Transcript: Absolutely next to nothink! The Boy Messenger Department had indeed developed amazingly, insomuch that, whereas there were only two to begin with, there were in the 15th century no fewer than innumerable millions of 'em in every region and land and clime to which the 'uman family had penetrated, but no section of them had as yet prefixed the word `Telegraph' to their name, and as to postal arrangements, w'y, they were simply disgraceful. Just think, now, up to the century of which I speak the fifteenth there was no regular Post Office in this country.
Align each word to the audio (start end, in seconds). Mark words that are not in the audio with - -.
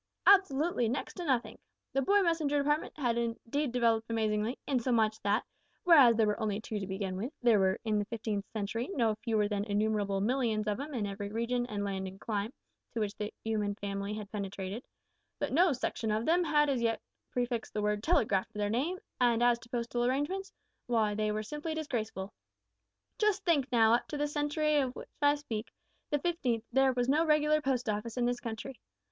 Absolutely 0.25 0.89
next 0.89 1.13
to 1.13 1.25
nothink! 1.25 1.59
The 1.93 2.01
Boy 2.01 2.23
Messenger 2.23 2.57
Department 2.57 2.97
had 2.97 3.19
indeed 3.19 3.71
developed 3.71 4.09
amazingly, 4.09 4.57
insomuch 4.65 5.21
that, 5.21 5.43
whereas 5.83 6.15
there 6.15 6.25
were 6.25 6.39
only 6.39 6.59
two 6.59 6.79
to 6.79 6.87
begin 6.87 7.15
with, 7.17 7.31
there 7.43 7.59
were 7.59 7.79
in 7.83 7.99
the 7.99 8.05
15th 8.07 8.45
century 8.51 8.89
no 8.95 9.13
fewer 9.13 9.47
than 9.47 9.63
innumerable 9.63 10.19
millions 10.19 10.65
of 10.65 10.79
'em 10.79 10.95
in 10.95 11.05
every 11.05 11.29
region 11.31 11.67
and 11.67 11.83
land 11.83 12.07
and 12.07 12.19
clime 12.19 12.51
to 12.93 12.99
which 12.99 13.15
the 13.15 13.31
'uman 13.45 13.75
family 13.75 14.15
had 14.15 14.31
penetrated, 14.31 14.83
but 15.37 15.53
no 15.53 15.71
section 15.71 16.09
of 16.09 16.25
them 16.25 16.45
had 16.45 16.67
as 16.67 16.81
yet 16.81 16.99
prefixed 17.29 17.75
the 17.75 17.81
word 17.83 18.01
`Telegraph' 18.01 18.47
to 18.47 18.57
their 18.57 18.71
name, 18.71 18.97
and 19.19 19.43
as 19.43 19.59
to 19.59 19.69
postal 19.69 20.03
arrangements, 20.03 20.51
w'y, 20.89 21.15
they 21.15 21.31
were 21.31 21.43
simply 21.43 21.75
disgraceful. 21.75 22.33
Just 23.19 23.45
think, 23.45 23.67
now, 23.71 23.93
up 23.93 24.07
to 24.07 24.17
the 24.17 24.27
century 24.27 24.77
of 24.77 24.95
which 24.95 25.09
I 25.21 25.35
speak 25.35 25.69
the 26.09 26.17
fifteenth 26.17 26.63
there 26.71 26.91
was 26.91 27.07
no 27.07 27.23
regular 27.23 27.61
Post 27.61 27.87
Office 27.87 28.17
in 28.17 28.25
this 28.25 28.39
country. 28.39 28.79